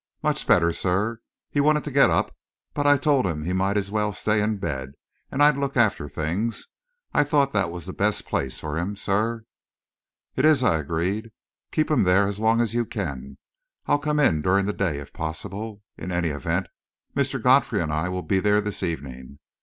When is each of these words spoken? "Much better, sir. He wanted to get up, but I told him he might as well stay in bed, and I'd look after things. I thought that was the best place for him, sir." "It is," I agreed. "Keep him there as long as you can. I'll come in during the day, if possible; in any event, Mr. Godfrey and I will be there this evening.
"Much 0.23 0.47
better, 0.47 0.73
sir. 0.73 1.19
He 1.51 1.59
wanted 1.59 1.83
to 1.83 1.91
get 1.91 2.09
up, 2.09 2.35
but 2.73 2.87
I 2.87 2.97
told 2.97 3.27
him 3.27 3.43
he 3.45 3.53
might 3.53 3.77
as 3.77 3.91
well 3.91 4.11
stay 4.13 4.41
in 4.41 4.57
bed, 4.57 4.93
and 5.31 5.43
I'd 5.43 5.57
look 5.59 5.77
after 5.77 6.09
things. 6.09 6.69
I 7.13 7.23
thought 7.23 7.53
that 7.53 7.69
was 7.71 7.85
the 7.85 7.93
best 7.93 8.25
place 8.25 8.59
for 8.59 8.79
him, 8.79 8.95
sir." 8.95 9.45
"It 10.35 10.43
is," 10.43 10.63
I 10.63 10.79
agreed. 10.79 11.29
"Keep 11.71 11.91
him 11.91 12.01
there 12.01 12.27
as 12.27 12.39
long 12.39 12.61
as 12.61 12.73
you 12.73 12.83
can. 12.83 13.37
I'll 13.85 13.99
come 13.99 14.19
in 14.19 14.41
during 14.41 14.65
the 14.65 14.73
day, 14.73 14.97
if 14.97 15.13
possible; 15.13 15.83
in 15.99 16.11
any 16.11 16.29
event, 16.29 16.69
Mr. 17.15 17.39
Godfrey 17.39 17.79
and 17.79 17.93
I 17.93 18.09
will 18.09 18.23
be 18.23 18.39
there 18.39 18.59
this 18.59 18.81
evening. 18.81 19.37